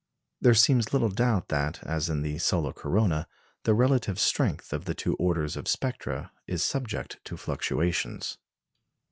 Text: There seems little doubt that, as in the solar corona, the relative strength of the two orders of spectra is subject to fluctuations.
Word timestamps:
There 0.39 0.55
seems 0.55 0.93
little 0.93 1.09
doubt 1.11 1.49
that, 1.49 1.83
as 1.83 2.09
in 2.09 2.23
the 2.23 2.39
solar 2.39 2.73
corona, 2.73 3.27
the 3.65 3.75
relative 3.75 4.19
strength 4.19 4.73
of 4.73 4.85
the 4.85 4.95
two 4.95 5.13
orders 5.17 5.55
of 5.55 5.67
spectra 5.67 6.31
is 6.47 6.63
subject 6.63 7.19
to 7.25 7.37
fluctuations. 7.37 8.39